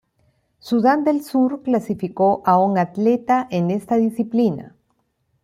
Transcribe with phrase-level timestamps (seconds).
[0.57, 4.73] Sudán del Sur clasificó a un atleta en esta disciplina.